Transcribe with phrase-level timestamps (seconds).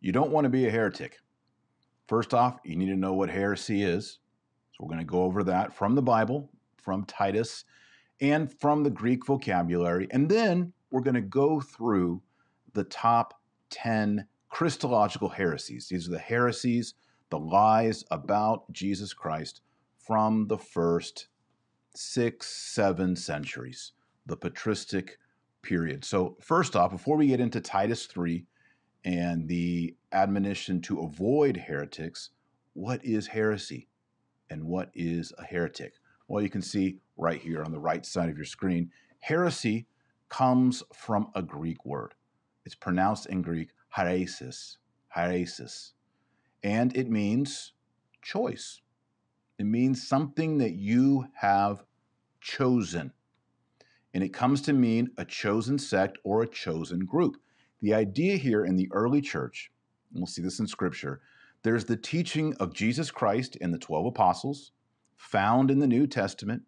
[0.00, 1.18] You don't want to be a heretic.
[2.06, 4.18] First off, you need to know what heresy is.
[4.72, 7.64] So we're going to go over that from the Bible, from Titus,
[8.20, 10.08] and from the Greek vocabulary.
[10.10, 12.22] And then we're going to go through
[12.74, 13.34] the top
[13.70, 15.88] 10 Christological heresies.
[15.88, 16.94] These are the heresies,
[17.30, 19.60] the lies about Jesus Christ
[19.98, 21.28] from the first
[21.94, 23.92] six, seven centuries,
[24.26, 25.18] the patristic
[25.62, 26.04] period.
[26.04, 28.46] So, first off, before we get into Titus 3
[29.08, 32.28] and the admonition to avoid heretics,
[32.74, 33.88] what is heresy
[34.50, 35.94] and what is a heretic?
[36.28, 39.86] Well, you can see right here on the right side of your screen, heresy
[40.28, 42.12] comes from a Greek word.
[42.66, 44.76] It's pronounced in Greek heresis,
[45.16, 45.92] heresis,
[46.62, 47.72] and it means
[48.20, 48.82] choice.
[49.58, 51.82] It means something that you have
[52.42, 53.12] chosen.
[54.12, 57.38] And it comes to mean a chosen sect or a chosen group.
[57.80, 59.70] The idea here in the early church,
[60.10, 61.20] and we'll see this in scripture,
[61.62, 64.72] there's the teaching of Jesus Christ and the 12 apostles,
[65.16, 66.62] found in the New Testament,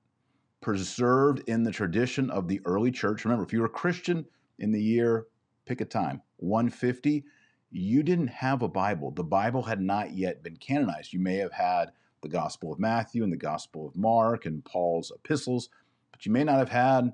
[0.60, 3.24] preserved in the tradition of the early church.
[3.24, 4.26] Remember, if you were a Christian
[4.58, 5.26] in the year,
[5.64, 7.24] pick a time, 150,
[7.70, 9.10] you didn't have a Bible.
[9.10, 11.12] The Bible had not yet been canonized.
[11.12, 11.92] You may have had
[12.22, 15.70] the Gospel of Matthew and the Gospel of Mark and Paul's epistles,
[16.10, 17.12] but you may not have had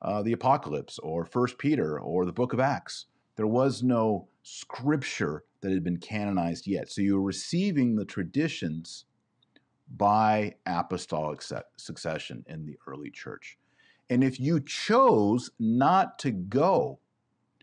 [0.00, 3.06] uh, the Apocalypse or First Peter or the Book of Acts.
[3.36, 6.90] There was no scripture that had been canonized yet.
[6.90, 9.04] So you were receiving the traditions
[9.96, 11.42] by apostolic
[11.76, 13.58] succession in the early church.
[14.10, 16.98] And if you chose not to go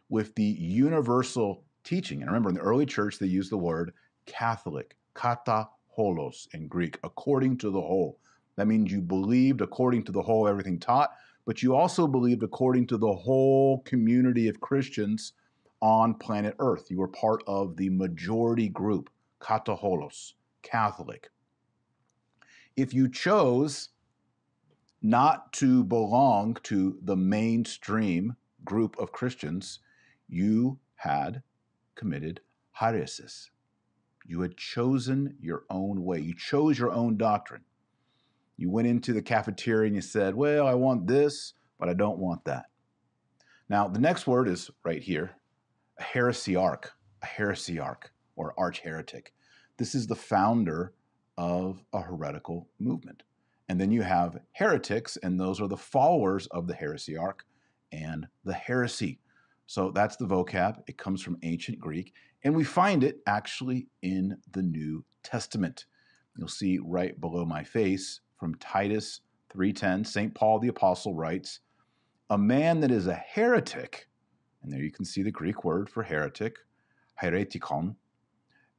[0.10, 3.94] with the universal teaching, and remember in the early church they used the word
[4.26, 8.20] Catholic, kata holos in Greek, according to the whole.
[8.56, 11.12] That means you believed according to the whole everything taught,
[11.46, 15.34] but you also believed according to the whole community of Christians
[15.82, 16.90] on planet Earth.
[16.90, 21.30] You were part of the majority group, kataholos, Catholic.
[22.76, 23.90] If you chose
[25.02, 28.36] not to belong to the mainstream
[28.66, 29.80] group of Christians,
[30.28, 31.42] you had
[31.96, 32.42] committed
[32.80, 33.50] heresis.
[34.26, 36.20] You had chosen your own way.
[36.20, 37.64] You chose your own doctrine.
[38.58, 42.20] You went into the cafeteria and you said, Well, I want this, but I don't
[42.20, 42.66] want that.
[43.70, 45.39] Now, the next word is right here
[46.00, 46.86] a heresiarch,
[47.22, 48.06] a heresiarch,
[48.36, 49.34] or arch heretic.
[49.78, 50.94] This is the founder
[51.38, 53.24] of a heretical movement.
[53.68, 57.42] And then you have heretics, and those are the followers of the heresiarch
[57.92, 59.20] and the heresy.
[59.68, 60.82] So that's the vocab.
[60.88, 65.86] It comes from ancient Greek, and we find it actually in the New Testament.
[66.38, 70.34] You'll see right below my face from Titus 3:10, St.
[70.34, 71.60] Paul the apostle writes,
[72.30, 74.09] "A man that is a heretic,
[74.62, 76.58] and there you can see the Greek word for heretic,
[77.22, 77.96] heretikon,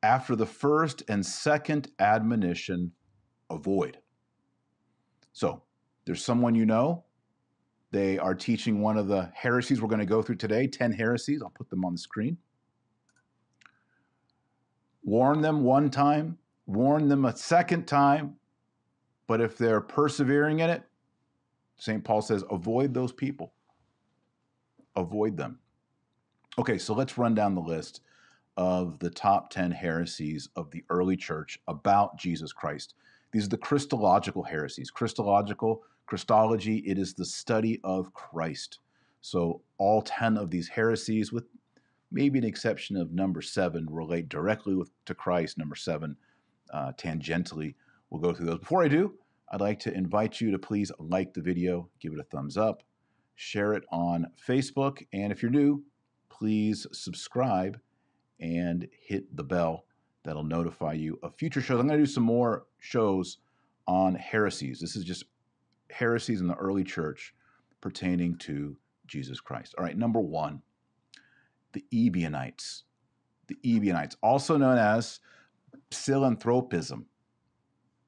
[0.02, 2.92] after the first and second admonition,
[3.50, 3.98] avoid."
[5.32, 5.62] So,
[6.04, 7.04] there's someone you know
[7.90, 11.42] they are teaching one of the heresies we're going to go through today 10 heresies.
[11.42, 12.36] I'll put them on the screen.
[15.02, 18.36] Warn them one time, warn them a second time,
[19.26, 20.82] but if they're persevering in it,
[21.78, 22.04] St.
[22.04, 23.54] Paul says, avoid those people.
[24.94, 25.58] Avoid them.
[26.60, 28.02] Okay, so let's run down the list
[28.58, 32.92] of the top 10 heresies of the early church about Jesus Christ.
[33.32, 34.90] These are the Christological heresies.
[34.90, 38.80] Christological Christology, it is the study of Christ.
[39.22, 41.44] So all 10 of these heresies, with
[42.12, 45.56] maybe an exception of number seven, relate directly with, to Christ.
[45.56, 46.14] Number seven,
[46.74, 47.74] uh, tangentially,
[48.10, 48.58] we'll go through those.
[48.58, 49.14] Before I do,
[49.50, 52.82] I'd like to invite you to please like the video, give it a thumbs up,
[53.34, 55.82] share it on Facebook, and if you're new,
[56.40, 57.78] please subscribe
[58.40, 59.84] and hit the bell.
[60.24, 61.78] That'll notify you of future shows.
[61.78, 63.38] I'm going to do some more shows
[63.86, 64.80] on heresies.
[64.80, 65.24] This is just
[65.90, 67.34] heresies in the early church
[67.82, 69.74] pertaining to Jesus Christ.
[69.76, 70.62] All right, number one,
[71.72, 72.84] the Ebionites.
[73.48, 75.20] The Ebionites, also known as
[75.90, 77.04] psilanthropism.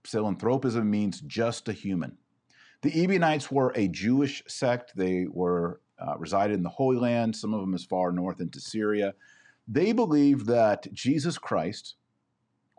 [0.04, 2.16] Psilanthropism means just a human.
[2.80, 4.96] The Ebionites were a Jewish sect.
[4.96, 8.60] They were uh, resided in the Holy Land, some of them as far north into
[8.60, 9.14] Syria.
[9.68, 11.94] They believed that Jesus Christ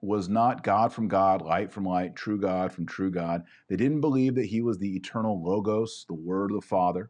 [0.02, 3.44] was not God from God, light from light, true God from true God.
[3.70, 7.10] They didn't believe that he was the eternal Logos, the Word of the Father,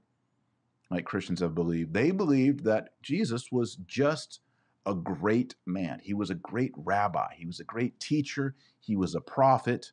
[0.91, 1.93] like Christians have believed.
[1.93, 4.41] They believed that Jesus was just
[4.85, 5.99] a great man.
[6.03, 7.33] He was a great rabbi.
[7.35, 8.53] He was a great teacher.
[8.79, 9.91] He was a prophet.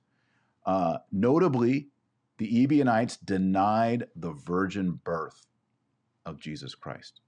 [0.67, 1.89] Uh, notably,
[2.37, 5.47] the Ebionites denied the virgin birth
[6.27, 7.21] of Jesus Christ.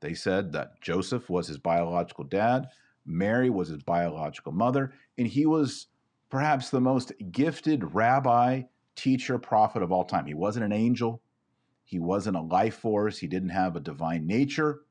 [0.00, 2.68] They said that Joseph was his biological dad,
[3.04, 5.86] Mary was his biological mother, and he was
[6.30, 8.62] perhaps the most gifted rabbi,
[8.94, 10.26] teacher, prophet of all time.
[10.26, 11.22] He wasn't an angel,
[11.84, 14.82] he wasn't a life force, he didn't have a divine nature,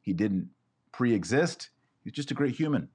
[0.00, 0.48] he didn't
[0.92, 1.70] pre exist.
[2.02, 2.88] He was just a great human.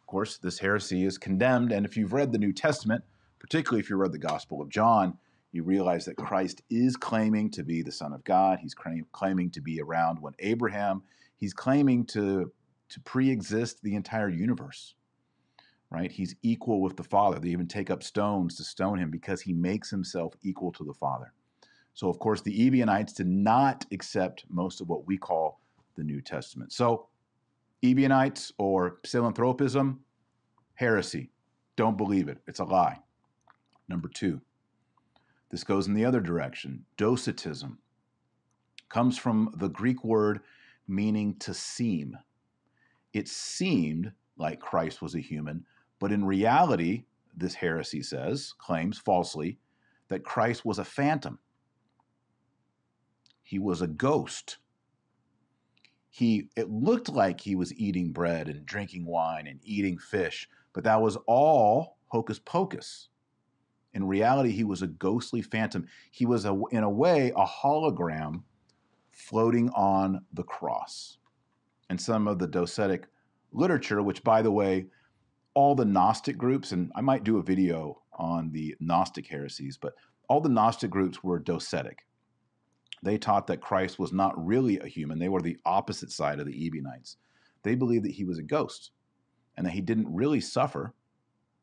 [0.00, 3.04] Of course, this heresy is condemned, and if you've read the New Testament,
[3.38, 5.16] particularly if you read the Gospel of John,
[5.54, 8.58] you realize that Christ is claiming to be the Son of God.
[8.60, 11.02] He's claiming to be around when Abraham,
[11.36, 12.52] he's claiming to,
[12.88, 14.96] to pre exist the entire universe,
[15.90, 16.10] right?
[16.10, 17.38] He's equal with the Father.
[17.38, 20.92] They even take up stones to stone him because he makes himself equal to the
[20.92, 21.32] Father.
[21.94, 25.60] So, of course, the Ebionites did not accept most of what we call
[25.94, 26.72] the New Testament.
[26.72, 27.06] So,
[27.84, 29.98] Ebionites or psilanthropism,
[30.74, 31.30] heresy.
[31.76, 32.38] Don't believe it.
[32.48, 32.98] It's a lie.
[33.88, 34.40] Number two,
[35.54, 36.84] this goes in the other direction.
[36.96, 37.78] Docetism
[38.88, 40.40] comes from the Greek word
[40.88, 42.18] meaning to seem.
[43.12, 45.64] It seemed like Christ was a human,
[46.00, 47.04] but in reality,
[47.36, 49.60] this heresy says, claims falsely,
[50.08, 51.38] that Christ was a phantom.
[53.44, 54.58] He was a ghost.
[56.10, 60.82] He it looked like he was eating bread and drinking wine and eating fish, but
[60.82, 63.08] that was all hocus pocus.
[63.94, 65.86] In reality, he was a ghostly phantom.
[66.10, 68.42] He was, a, in a way, a hologram
[69.10, 71.18] floating on the cross.
[71.88, 73.04] And some of the docetic
[73.52, 74.86] literature, which, by the way,
[75.54, 79.94] all the Gnostic groups, and I might do a video on the Gnostic heresies, but
[80.28, 82.00] all the Gnostic groups were docetic.
[83.02, 86.46] They taught that Christ was not really a human, they were the opposite side of
[86.46, 87.16] the Ebionites.
[87.62, 88.90] They believed that he was a ghost
[89.56, 90.94] and that he didn't really suffer,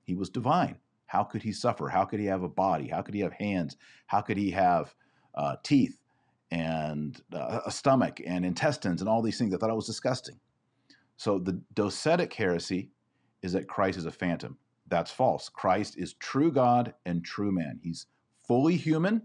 [0.03, 0.77] he was divine.
[1.11, 1.89] How could he suffer?
[1.89, 2.87] How could he have a body?
[2.87, 3.75] How could he have hands?
[4.07, 4.95] How could he have
[5.35, 5.99] uh, teeth
[6.51, 9.53] and uh, a stomach and intestines and all these things?
[9.53, 10.39] I thought it was disgusting.
[11.17, 12.91] So the docetic heresy
[13.41, 14.57] is that Christ is a phantom.
[14.87, 15.49] That's false.
[15.49, 17.81] Christ is true God and true man.
[17.83, 18.05] He's
[18.47, 19.23] fully human.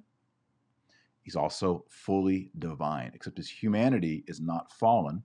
[1.23, 5.23] He's also fully divine, except his humanity is not fallen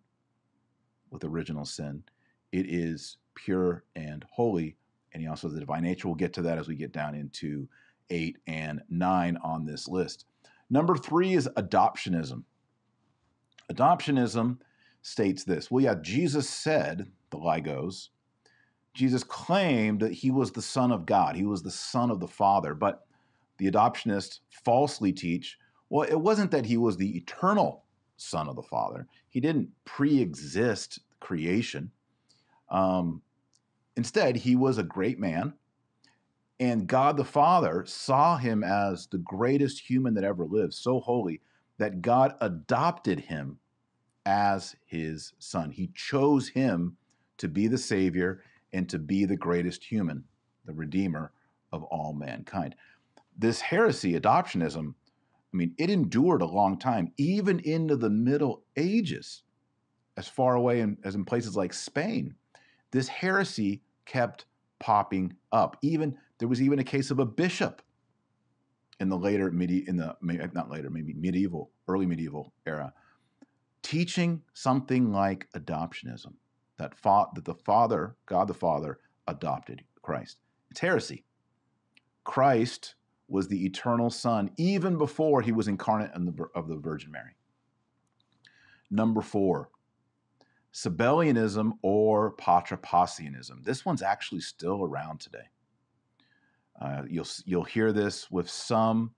[1.10, 2.04] with original sin.
[2.52, 4.78] It is pure and holy
[5.14, 6.08] and he also has the divine nature.
[6.08, 7.68] We'll get to that as we get down into
[8.10, 10.26] eight and nine on this list.
[10.70, 12.44] Number three is adoptionism.
[13.72, 14.58] Adoptionism
[15.02, 18.10] states this well, yeah, Jesus said, the lie goes,
[18.94, 22.28] Jesus claimed that he was the Son of God, he was the Son of the
[22.28, 23.06] Father, but
[23.58, 25.58] the adoptionists falsely teach
[25.90, 27.84] well, it wasn't that he was the eternal
[28.16, 31.92] Son of the Father, he didn't pre exist creation.
[32.70, 33.22] Um,
[34.02, 35.54] Instead, he was a great man,
[36.60, 41.40] and God the Father saw him as the greatest human that ever lived, so holy
[41.78, 43.60] that God adopted him
[44.26, 45.70] as his son.
[45.70, 46.98] He chose him
[47.38, 48.42] to be the Savior
[48.74, 50.24] and to be the greatest human,
[50.66, 51.32] the Redeemer
[51.72, 52.74] of all mankind.
[53.38, 54.96] This heresy, adoptionism,
[55.54, 59.44] I mean, it endured a long time, even into the Middle Ages,
[60.18, 62.34] as far away in, as in places like Spain
[62.92, 64.46] this heresy kept
[64.80, 65.78] popping up.
[65.82, 67.82] Even there was even a case of a bishop
[69.00, 72.94] in the later medi- in the eh, not later maybe medieval early medieval era
[73.82, 76.34] teaching something like adoptionism
[76.78, 80.38] that fought that the father God the Father adopted Christ.
[80.70, 81.24] It's heresy.
[82.24, 82.96] Christ
[83.28, 87.36] was the eternal Son even before he was incarnate the, of the Virgin Mary.
[88.90, 89.70] Number four,
[90.74, 93.64] Sabellianism or Patripassianism.
[93.64, 95.50] This one's actually still around today.
[96.80, 99.12] Uh, you'll you'll hear this with some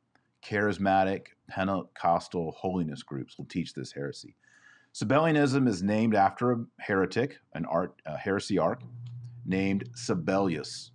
[0.44, 4.36] charismatic Pentecostal holiness groups will teach this heresy.
[4.94, 8.82] Sabellianism is named after a heretic, an art a heresiarch
[9.46, 10.92] named Sabellius.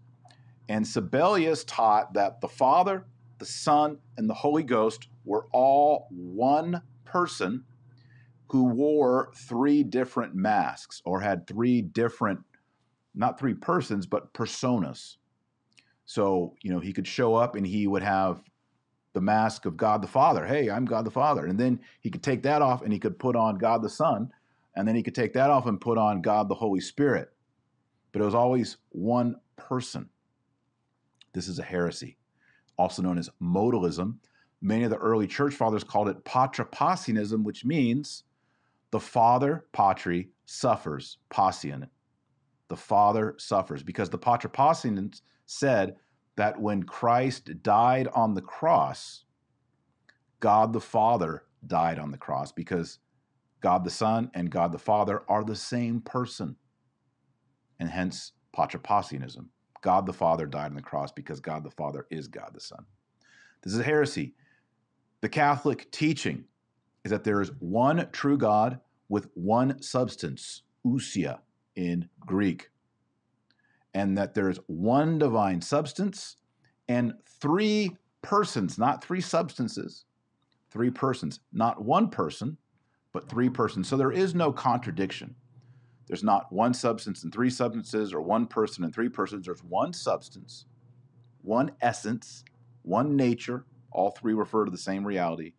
[0.69, 3.07] And Sabellius taught that the Father,
[3.39, 7.65] the Son, and the Holy Ghost were all one person
[8.51, 12.41] who wore three different masks or had three different,
[13.15, 15.17] not three persons, but personas.
[16.07, 18.43] So, you know, he could show up and he would have
[19.13, 20.47] the mask of God the Father.
[20.47, 21.47] Hey, I'm God the Father.
[21.47, 24.33] And then he could take that off and he could put on God the Son.
[24.75, 27.31] And then he could take that off and put on God the Holy Spirit.
[28.13, 30.09] But it was always one person.
[31.35, 32.17] This is a heresy,
[32.79, 34.17] also known as modalism.
[34.63, 38.25] Many of the early church fathers called it patripassianism, which means
[38.93, 41.89] the Father, Patri, suffers, Passian.
[42.69, 45.97] The Father suffers because the Patripassians said
[46.37, 49.25] that when Christ died on the cross,
[50.41, 52.99] God the Father died on the cross because
[53.61, 56.57] God the Son and God the Father are the same person.
[57.81, 59.51] and hence Patripassianism.
[59.83, 62.85] God the Father died on the cross because God the Father is God the Son.
[63.63, 64.35] This is heresy.
[65.23, 66.45] The Catholic teaching
[67.09, 71.39] is that there is one true God with one substance, ousia
[71.75, 72.69] in Greek,
[73.95, 76.37] and that there is one divine substance
[76.87, 80.05] and three persons, not three substances,
[80.71, 82.59] three persons, not one person,
[83.15, 83.89] but three persons.
[83.89, 85.35] So there is no contradiction.
[86.09, 89.47] There's not one substance and three substances or one person and three persons.
[89.47, 90.67] There's one substance,
[91.41, 92.45] one essence,
[92.83, 93.65] one nature.
[93.93, 95.55] All three refer to the same reality.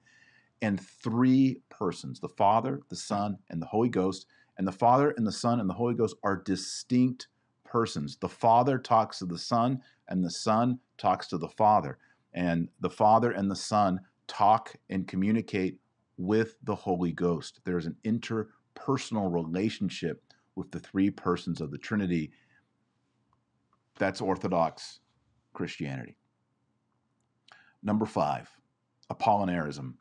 [0.61, 4.25] And three persons the Father, the Son, and the Holy Ghost.
[4.57, 7.27] And the Father and the Son and the Holy Ghost are distinct
[7.63, 8.17] persons.
[8.17, 11.97] The Father talks to the Son, and the Son talks to the Father.
[12.33, 15.79] And the Father and the Son talk and communicate
[16.17, 17.61] with the Holy Ghost.
[17.63, 20.21] There's an interpersonal relationship
[20.55, 22.31] with the three persons of the Trinity.
[23.97, 24.99] That's Orthodox
[25.53, 26.17] Christianity.
[27.81, 28.49] Number five,
[29.11, 29.93] Apollinarism.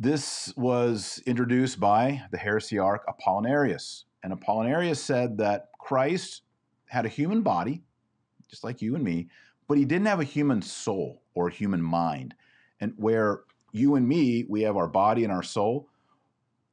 [0.00, 4.04] This was introduced by the heresiarch Apollinarius.
[4.22, 6.42] And Apollinarius said that Christ
[6.86, 7.82] had a human body,
[8.48, 9.26] just like you and me,
[9.66, 12.34] but he didn't have a human soul or a human mind.
[12.80, 13.40] And where
[13.72, 15.88] you and me, we have our body and our soul.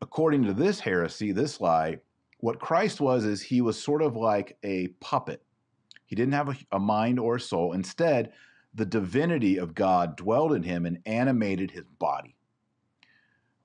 [0.01, 1.97] According to this heresy, this lie,
[2.41, 5.41] what Christ was is he was sort of like a puppet.
[6.05, 7.73] He didn't have a, a mind or a soul.
[7.73, 8.33] Instead,
[8.75, 12.35] the divinity of God dwelled in him and animated his body.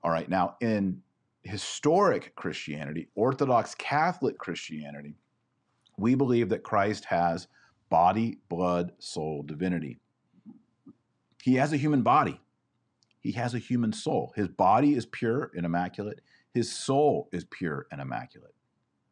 [0.03, 1.01] All right, now in
[1.43, 5.15] historic Christianity, Orthodox Catholic Christianity,
[5.97, 7.47] we believe that Christ has
[7.89, 9.99] body, blood, soul, divinity.
[11.43, 12.39] He has a human body.
[13.19, 14.33] He has a human soul.
[14.35, 16.21] His body is pure and immaculate.
[16.53, 18.55] His soul is pure and immaculate.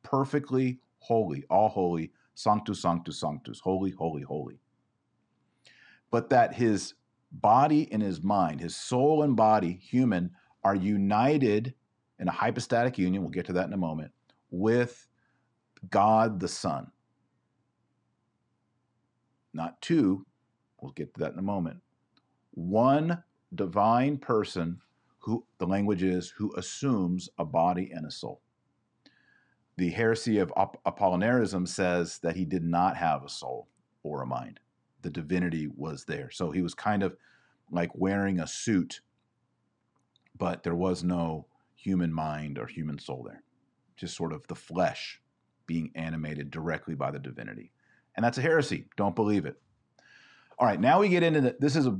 [0.01, 4.60] Perfectly holy, all holy, sanctus, sanctus, sanctus, holy, holy, holy.
[6.12, 6.96] But that his
[7.31, 10.31] body and his mind, his soul and body, human,
[10.63, 11.74] are united
[12.20, 14.12] in a hypostatic union, we'll get to that in a moment,
[14.51, 15.08] with
[15.89, 16.92] God the Son.
[19.54, 20.25] Not two,
[20.82, 21.78] we'll get to that in a moment.
[22.51, 23.24] One
[23.56, 24.82] divine person
[25.20, 28.42] who, the language is, who assumes a body and a soul.
[29.78, 30.51] The heresy of
[30.86, 33.68] Apollinarism says that he did not have a soul
[34.04, 34.60] or a mind.
[35.01, 36.30] The divinity was there.
[36.32, 37.16] So he was kind of
[37.72, 39.01] like wearing a suit,
[40.39, 43.43] but there was no human mind or human soul there.
[43.96, 45.22] Just sort of the flesh
[45.67, 47.72] being animated directly by the divinity.
[48.15, 48.86] And that's a heresy.
[48.98, 49.62] Don't believe it.
[50.58, 51.98] All right, now we get into the, this is a,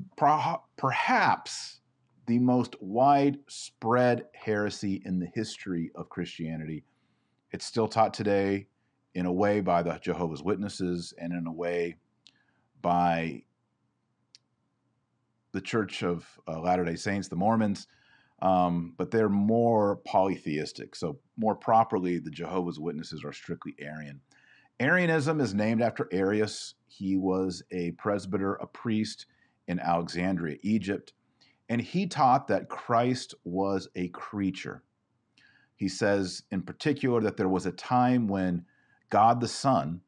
[0.76, 1.80] perhaps
[2.26, 6.84] the most widespread heresy in the history of Christianity.
[7.52, 8.68] It's still taught today
[9.14, 11.98] in a way by the Jehovah's Witnesses and in a way
[12.82, 13.44] by
[15.52, 17.88] the Church of uh, Latter day Saints, the Mormons,
[18.42, 20.96] um, but they're more polytheistic.
[20.96, 24.22] So, more properly, the Jehovah's Witnesses are strictly Arian.
[24.80, 26.76] Arianism is named after Arius.
[26.88, 29.26] He was a presbyter, a priest
[29.68, 31.14] in Alexandria, Egypt,
[31.68, 34.84] and he taught that Christ was a creature.
[35.76, 38.66] He says, in particular, that there was a time when
[39.10, 40.02] God the Son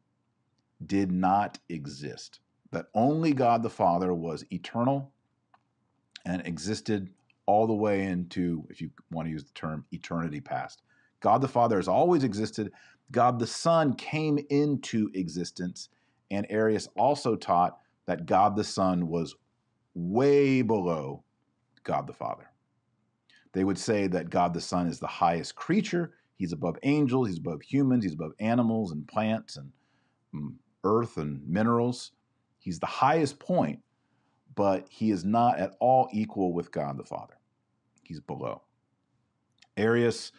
[0.85, 2.39] did not exist,
[2.71, 5.11] that only God the Father was eternal
[6.25, 7.09] and existed
[7.51, 10.83] all the way into, if you want to use the term, eternity past.
[11.19, 12.71] God the Father has always existed.
[13.11, 15.89] God the Son came into existence.
[16.31, 19.35] And Arius also taught that God the Son was
[19.93, 21.25] way below
[21.83, 22.49] God the Father.
[23.51, 26.13] They would say that God the Son is the highest creature.
[26.37, 29.73] He's above angels, he's above humans, he's above animals and plants and
[30.33, 30.53] mm,
[30.85, 32.13] earth and minerals.
[32.59, 33.79] He's the highest point,
[34.55, 37.35] but he is not at all equal with God the Father.
[38.19, 38.63] Below.
[39.77, 40.31] Arius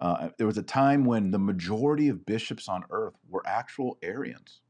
[0.00, 4.60] uh, there was a time when the majority of bishops on earth were actual Arians.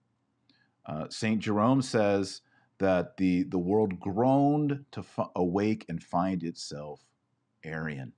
[0.87, 1.39] Uh, St.
[1.39, 2.41] Jerome says
[2.79, 7.03] that the, the world groaned to f- awake and find itself
[7.65, 8.13] Arian.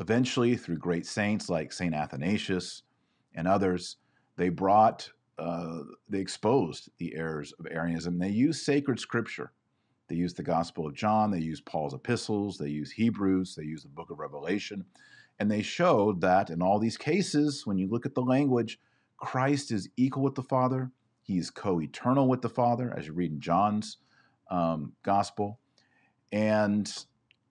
[0.00, 1.94] Eventually, through great saints like St.
[1.94, 2.82] Athanasius
[3.34, 3.96] and others,
[4.36, 8.18] they brought, uh, they exposed the errors of Arianism.
[8.18, 9.52] They used sacred scripture.
[10.08, 13.84] They used the Gospel of John, they used Paul's epistles, they used Hebrews, they used
[13.84, 14.84] the book of Revelation
[15.38, 18.80] and they showed that in all these cases, when you look at the language,
[19.18, 20.90] Christ is equal with the Father.
[21.22, 23.98] he is co eternal with the Father, as you read in John's
[24.50, 25.60] um, gospel.
[26.32, 26.92] And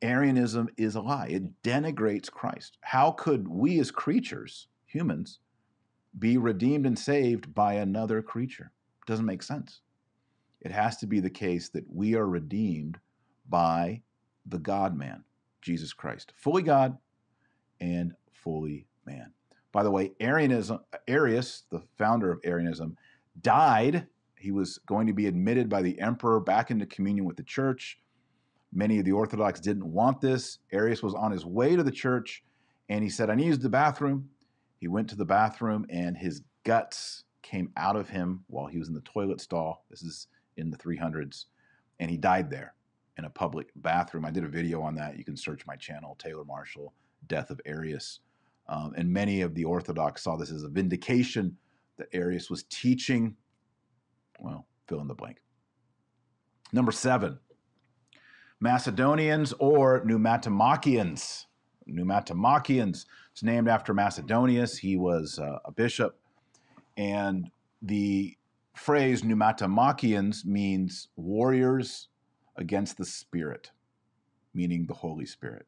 [0.02, 2.78] Arianism is a lie, it denigrates Christ.
[2.82, 5.40] How could we as creatures, humans,
[6.18, 8.72] be redeemed and saved by another creature.
[9.02, 9.82] It doesn't make sense.
[10.62, 13.00] It has to be the case that we are redeemed
[13.50, 14.02] by
[14.46, 15.24] the God man,
[15.62, 16.98] Jesus Christ, fully God
[17.80, 19.32] and fully man.
[19.72, 22.98] By the way, Arianism, Arius, the founder of Arianism,
[23.42, 24.08] died.
[24.36, 28.00] He was going to be admitted by the emperor back into communion with the church.
[28.74, 30.60] Many of the Orthodox didn't want this.
[30.72, 32.44] Arius was on his way to the church
[32.90, 34.30] and he said, I need to use the bathroom.
[34.80, 38.88] He went to the bathroom and his guts came out of him while he was
[38.88, 39.86] in the toilet stall.
[39.90, 41.46] This is in the 300s.
[42.00, 42.74] And he died there
[43.18, 44.26] in a public bathroom.
[44.26, 45.18] I did a video on that.
[45.18, 46.94] You can search my channel, Taylor Marshall,
[47.28, 48.20] Death of Arius.
[48.70, 51.58] Um, and many of the Orthodox saw this as a vindication
[51.98, 53.36] that Arius was teaching.
[54.40, 55.38] Well, fill in the blank.
[56.74, 57.40] Number seven,
[58.60, 61.46] Macedonians or Pneumatomachians.
[61.90, 63.06] Pneumatomachians.
[63.32, 64.78] It's named after Macedonius.
[64.78, 66.20] He was uh, a bishop.
[66.98, 67.50] And
[67.82, 68.36] the
[68.77, 72.10] phrase Pneumatomachians means warriors
[72.55, 73.72] against the Spirit,
[74.53, 75.65] meaning the Holy Spirit.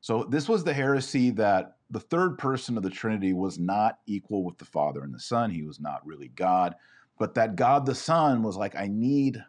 [0.00, 4.44] So this was the heresy that the third person of the Trinity was not equal
[4.44, 5.50] with the Father and the Son.
[5.50, 6.74] He was not really God,
[7.18, 9.42] but that God the Son was like, I need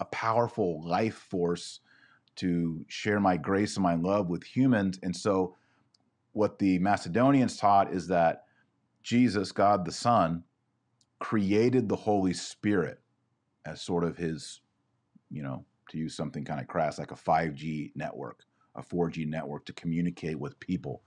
[0.00, 1.80] a powerful life force
[2.36, 4.98] to share my grace and my love with humans.
[5.02, 5.54] And so,
[6.32, 8.44] what the Macedonians taught is that
[9.02, 10.42] Jesus, God the Son,
[11.18, 13.00] created the Holy Spirit
[13.64, 14.60] as sort of his,
[15.30, 18.44] you know, to use something kind of crass, like a 5G network,
[18.74, 21.02] a 4G network to communicate with people.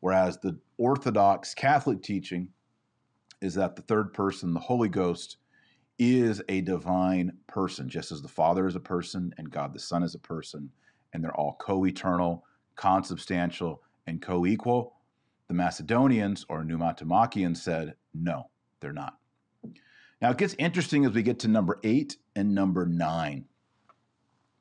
[0.00, 2.48] Whereas the Orthodox Catholic teaching
[3.40, 5.36] is that the third person, the Holy Ghost,
[5.98, 10.02] is a divine person, just as the Father is a person and God the Son
[10.02, 10.70] is a person,
[11.12, 12.44] and they're all co eternal,
[12.76, 14.94] consubstantial, and co equal.
[15.48, 18.44] The Macedonians or Pneumatomachians said, no,
[18.80, 19.19] they're not.
[20.20, 23.46] Now it gets interesting as we get to number eight and number nine.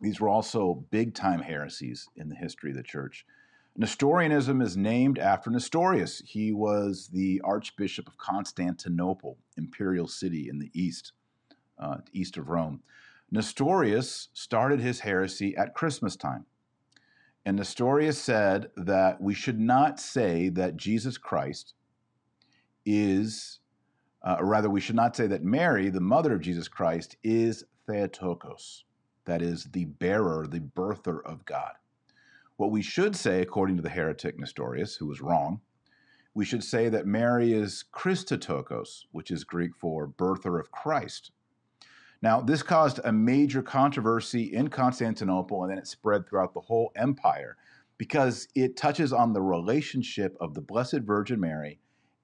[0.02, 3.26] These were also big time heresies in the history of the church.
[3.76, 6.22] Nestorianism is named after Nestorius.
[6.26, 11.14] He was the Archbishop of Constantinople, imperial city in the east
[11.78, 12.82] uh, east of Rome.
[13.32, 16.46] Nestorius started his heresy at Christmas time.
[17.46, 21.74] And Nestorius said that we should not say that Jesus Christ
[22.86, 23.59] is,
[24.22, 27.64] uh, or rather, we should not say that Mary, the mother of Jesus Christ, is
[27.88, 28.84] Theotokos,
[29.26, 31.74] that is, the bearer, the birther of God.
[32.58, 35.62] What we should say, according to the heretic Nestorius, who was wrong,
[36.34, 41.32] we should say that Mary is Christotokos, which is Greek for birther of Christ,
[42.22, 46.92] now, this caused a major controversy in Constantinople and then it spread throughout the whole
[46.96, 47.56] empire
[47.98, 51.80] because it touches on the relationship of the Blessed Virgin Mary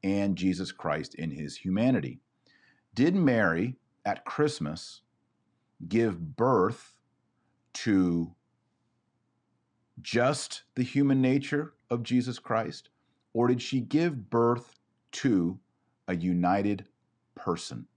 [0.06, 2.22] and Jesus Christ in his humanity.
[2.94, 5.02] Did Mary at Christmas
[5.90, 6.94] give birth
[7.74, 8.34] to
[10.02, 12.90] just the human nature of Jesus Christ,
[13.34, 14.80] or did she give birth
[15.12, 15.60] to
[16.08, 16.86] a united
[17.36, 17.88] person?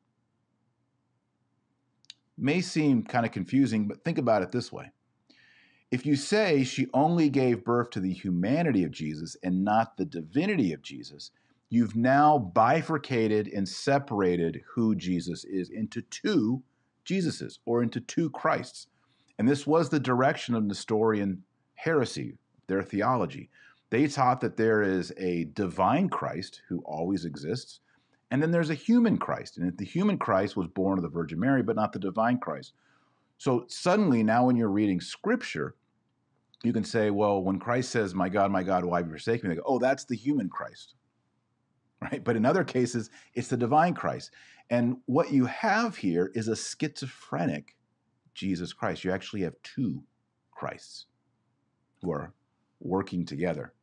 [2.38, 4.90] may seem kind of confusing, but think about it this way.
[5.90, 10.04] If you say she only gave birth to the humanity of Jesus and not the
[10.04, 11.30] divinity of Jesus,
[11.70, 16.62] you've now bifurcated and separated who Jesus is into two
[17.04, 18.86] Jesuses or into two Christs.
[19.38, 21.42] And this was the direction of Nestorian
[21.74, 23.50] heresy, their theology.
[23.90, 27.80] They taught that there is a divine Christ who always exists,
[28.30, 29.56] and then there's a human Christ.
[29.56, 32.72] And the human Christ was born of the Virgin Mary, but not the divine Christ.
[33.38, 35.74] So suddenly, now when you're reading scripture,
[36.62, 39.48] you can say, well, when Christ says, My God, my God, why have you forsaken
[39.48, 39.54] me?
[39.54, 40.94] They go, oh, that's the human Christ.
[42.00, 42.22] Right?
[42.22, 44.30] But in other cases, it's the divine Christ.
[44.70, 47.76] And what you have here is a schizophrenic
[48.34, 49.02] Jesus Christ.
[49.02, 50.04] You actually have two
[50.52, 51.06] Christs
[52.00, 52.34] who are
[52.80, 53.74] working together.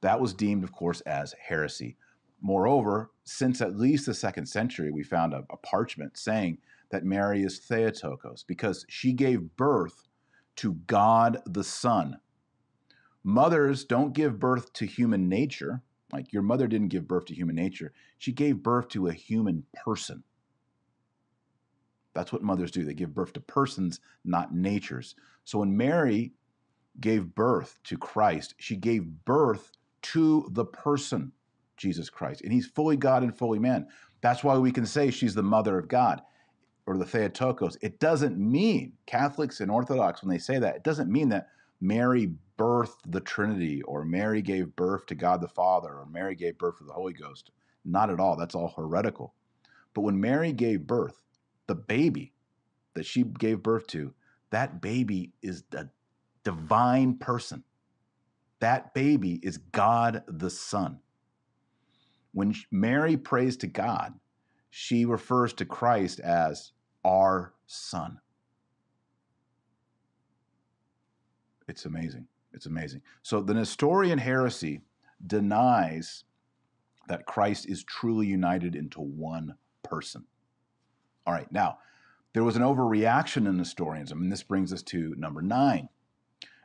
[0.00, 1.96] That was deemed, of course, as heresy.
[2.40, 6.58] Moreover, since at least the second century, we found a, a parchment saying
[6.90, 10.04] that Mary is Theotokos because she gave birth
[10.56, 12.18] to God the Son.
[13.24, 15.82] Mothers don't give birth to human nature.
[16.12, 19.64] Like your mother didn't give birth to human nature, she gave birth to a human
[19.84, 20.22] person.
[22.14, 22.84] That's what mothers do.
[22.84, 25.14] They give birth to persons, not natures.
[25.44, 26.32] So when Mary
[27.00, 29.70] gave birth to Christ, she gave birth
[30.02, 31.32] to the person.
[31.78, 32.42] Jesus Christ.
[32.42, 33.86] And he's fully God and fully man.
[34.20, 36.20] That's why we can say she's the mother of God
[36.86, 37.78] or the Theotokos.
[37.80, 41.48] It doesn't mean, Catholics and Orthodox, when they say that, it doesn't mean that
[41.80, 46.58] Mary birthed the Trinity or Mary gave birth to God the Father or Mary gave
[46.58, 47.50] birth to the Holy Ghost.
[47.84, 48.36] Not at all.
[48.36, 49.34] That's all heretical.
[49.94, 51.20] But when Mary gave birth,
[51.66, 52.34] the baby
[52.94, 54.12] that she gave birth to,
[54.50, 55.86] that baby is a
[56.44, 57.64] divine person.
[58.60, 60.98] That baby is God the Son.
[62.32, 64.14] When Mary prays to God,
[64.70, 66.72] she refers to Christ as
[67.04, 68.18] our Son.
[71.68, 72.26] It's amazing.
[72.52, 73.02] It's amazing.
[73.22, 74.80] So the Nestorian heresy
[75.26, 76.24] denies
[77.08, 80.24] that Christ is truly united into one person.
[81.26, 81.78] All right, now,
[82.32, 85.88] there was an overreaction in Nestorianism, and this brings us to number nine.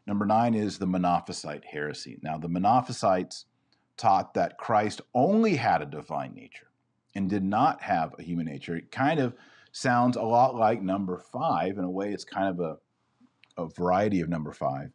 [0.05, 2.19] Number nine is the Monophysite heresy.
[2.21, 3.45] Now, the Monophysites
[3.95, 6.67] taught that Christ only had a divine nature
[7.15, 8.75] and did not have a human nature.
[8.75, 9.33] It kind of
[9.71, 11.77] sounds a lot like number five.
[11.77, 14.91] In a way, it's kind of a, a variety of number five.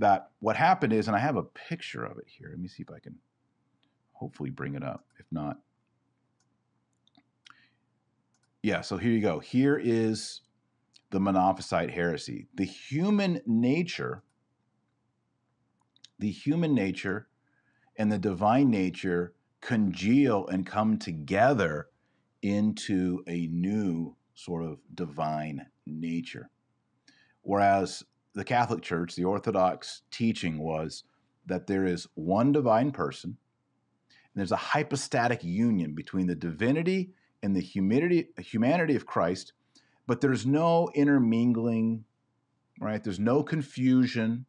[0.00, 2.48] That what happened is, and I have a picture of it here.
[2.50, 3.16] Let me see if I can
[4.12, 5.04] hopefully bring it up.
[5.18, 5.58] If not,
[8.62, 9.40] yeah, so here you go.
[9.40, 10.40] Here is
[11.10, 12.46] the Monophysite heresy.
[12.54, 14.22] The human nature,
[16.18, 17.28] the human nature
[17.96, 21.88] and the divine nature congeal and come together
[22.40, 26.48] into a new sort of divine nature.
[27.42, 28.02] Whereas
[28.34, 31.04] the Catholic Church, the Orthodox teaching was
[31.46, 33.36] that there is one divine person,
[34.10, 37.10] and there's a hypostatic union between the divinity
[37.42, 39.52] and the humanity, humanity of Christ,
[40.06, 42.04] but there's no intermingling,
[42.80, 43.02] right?
[43.02, 44.46] There's no confusion.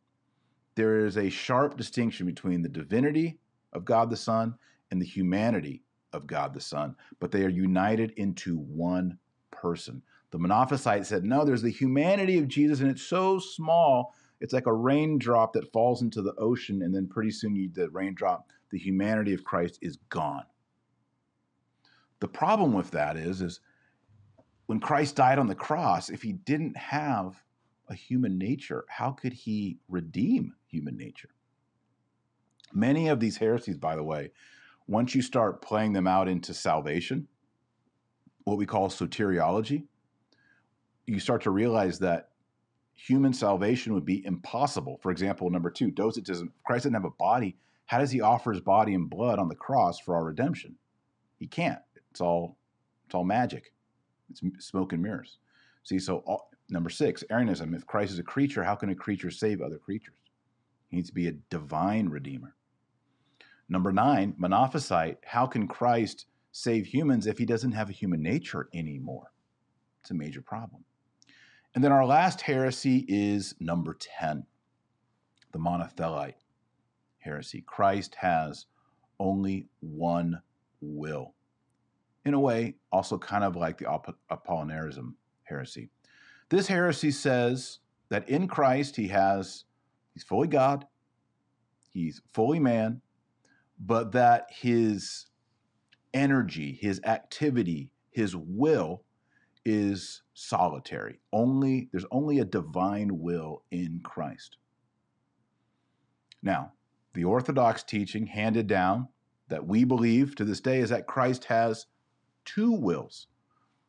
[0.75, 3.39] There is a sharp distinction between the divinity
[3.73, 4.55] of God the Son
[4.91, 9.17] and the humanity of God the Son, but they are united into one
[9.49, 10.01] person.
[10.31, 14.65] The Monophysite said, no, there's the humanity of Jesus, and it's so small, it's like
[14.65, 18.79] a raindrop that falls into the ocean, and then pretty soon you, the raindrop, the
[18.79, 20.45] humanity of Christ is gone.
[22.21, 23.59] The problem with that is, is
[24.67, 27.43] when Christ died on the cross, if he didn't have
[27.89, 31.29] a human nature, how could he redeem human nature?
[32.71, 34.31] Many of these heresies, by the way,
[34.87, 37.27] once you start playing them out into salvation,
[38.45, 39.87] what we call soteriology,
[41.05, 42.29] you start to realize that
[42.93, 44.99] human salvation would be impossible.
[45.01, 46.53] For example, number two, docetism.
[46.63, 47.57] Christ didn't have a body.
[47.85, 50.75] How does he offer his body and blood on the cross for our redemption?
[51.39, 51.79] He can't.
[52.11, 52.57] It's all
[53.05, 53.73] it's all magic.
[54.29, 55.39] It's smoke and mirrors.
[55.83, 57.73] See, so all, number six, Arianism.
[57.73, 60.15] If Christ is a creature, how can a creature save other creatures?
[60.87, 62.55] He needs to be a divine redeemer.
[63.67, 65.17] Number nine, Monophysite.
[65.25, 69.31] How can Christ save humans if he doesn't have a human nature anymore?
[70.01, 70.83] It's a major problem.
[71.73, 74.45] And then our last heresy is number 10,
[75.53, 76.33] the Monothelite
[77.19, 77.63] heresy.
[77.65, 78.65] Christ has
[79.19, 80.41] only one
[80.81, 81.33] will
[82.25, 83.85] in a way, also kind of like the
[84.29, 85.89] Apollinarism heresy.
[86.49, 87.79] This heresy says
[88.09, 89.63] that in Christ he has,
[90.13, 90.85] he's fully God,
[91.89, 93.01] he's fully man,
[93.79, 95.27] but that his
[96.13, 99.03] energy, his activity, his will
[99.65, 101.19] is solitary.
[101.31, 104.57] Only there's only a divine will in Christ.
[106.41, 106.73] Now,
[107.13, 109.07] the Orthodox teaching handed down
[109.49, 111.85] that we believe to this day is that Christ has
[112.45, 113.27] two wills.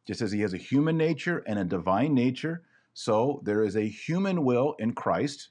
[0.07, 3.89] Just as he has a human nature and a divine nature, so there is a
[3.89, 5.51] human will in Christ,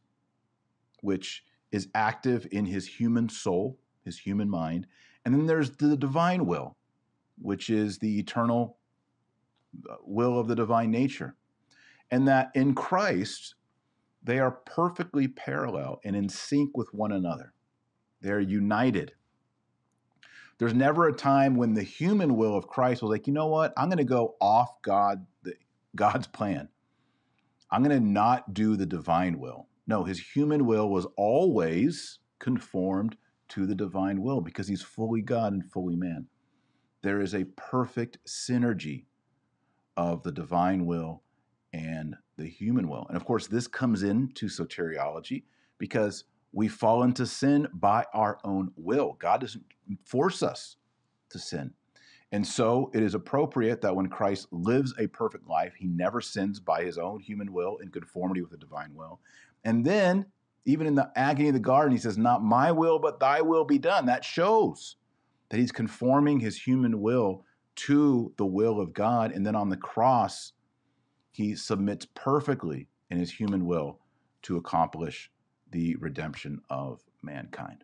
[1.02, 4.86] which is active in his human soul, his human mind.
[5.24, 6.76] And then there's the divine will,
[7.42, 8.78] which is the eternal
[10.04, 11.36] will of the divine nature.
[12.10, 13.56] And that in Christ,
[14.24, 17.54] they are perfectly parallel and in sync with one another.
[18.22, 19.14] They're united.
[20.58, 23.74] There's never a time when the human will of Christ was like, you know what?
[23.78, 25.26] I'm going to go off God,
[25.96, 26.70] God's plan.
[27.72, 29.68] I'm going to not do the divine will.
[29.88, 33.18] No, his human will was always conformed
[33.50, 36.28] to the divine will because he's fully God and fully man.
[37.02, 39.06] There is a perfect synergy
[40.02, 41.22] of the divine will
[41.74, 43.06] and the human will.
[43.08, 45.44] And of course, this comes into soteriology
[45.78, 49.16] because we fall into sin by our own will.
[49.20, 49.64] God doesn't
[50.04, 50.78] force us
[51.30, 51.72] to sin.
[52.32, 56.60] And so it is appropriate that when Christ lives a perfect life, he never sins
[56.60, 59.20] by his own human will in conformity with the divine will.
[59.64, 60.26] And then,
[60.66, 63.66] even in the agony of the garden, he says, Not my will, but thy will
[63.66, 64.06] be done.
[64.08, 64.96] That shows
[65.50, 69.32] that he's conforming his human will to the will of God.
[69.32, 70.54] And then on the cross,
[71.32, 74.00] he submits perfectly in his human will
[74.44, 75.32] to accomplish
[75.72, 77.84] the redemption of mankind.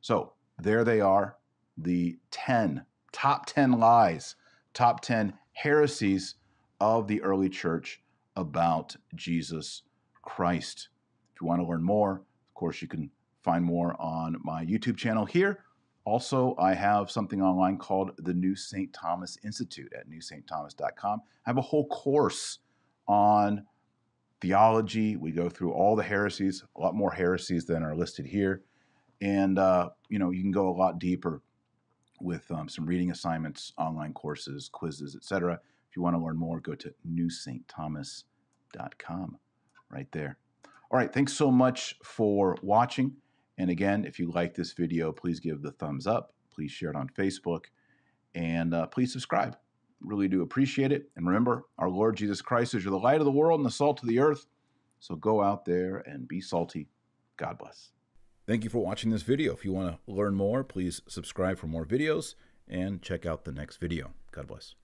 [0.00, 1.36] So there they are,
[1.76, 4.34] the 10 top 10 lies,
[4.74, 6.34] top 10 heresies
[6.80, 8.02] of the early church
[8.34, 9.82] about Jesus
[10.22, 10.88] Christ.
[11.34, 13.10] If you want to learn more, of course, you can
[13.44, 15.64] find more on my YouTube channel here.
[16.04, 18.92] Also, I have something online called the New St.
[18.92, 21.22] Thomas Institute at newstthomas.com.
[21.24, 22.58] I have a whole course
[23.06, 23.64] on
[24.40, 25.14] theology.
[25.16, 28.62] We go through all the heresies, a lot more heresies than are listed here.
[29.20, 31.40] And, uh, you know, you can go a lot deeper
[32.20, 35.60] with um, some reading assignments, online courses, quizzes, etc.
[35.88, 39.38] If you want to learn more, go to newstthomas.com
[39.90, 40.36] right there.
[40.90, 43.21] All right, thanks so much for watching.
[43.58, 46.32] And again, if you like this video, please give the thumbs up.
[46.50, 47.66] Please share it on Facebook.
[48.34, 49.56] And uh, please subscribe.
[50.00, 51.10] Really do appreciate it.
[51.16, 54.02] And remember, our Lord Jesus Christ is the light of the world and the salt
[54.02, 54.46] of the earth.
[55.00, 56.88] So go out there and be salty.
[57.36, 57.90] God bless.
[58.46, 59.52] Thank you for watching this video.
[59.52, 62.34] If you want to learn more, please subscribe for more videos
[62.68, 64.12] and check out the next video.
[64.32, 64.81] God bless.